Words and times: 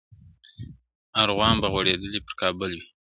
ارغوان 1.23 1.55
به 1.61 1.67
غوړېدلی 1.73 2.19
پر 2.25 2.33
کابل 2.41 2.71
وي- 2.77 2.81